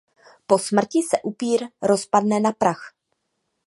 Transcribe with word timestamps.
Po 0.47 0.57
smrti 0.59 1.01
se 1.09 1.17
upír 1.23 1.67
rozpadne 1.81 2.39
na 2.39 2.51
prach. 2.51 2.83